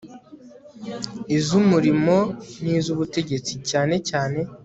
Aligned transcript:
iz 1.37 1.47
umurimo 1.61 2.17
n 2.61 2.63
izubutegetsi 2.77 3.53
cyane 3.69 3.95
cyane 4.09 4.39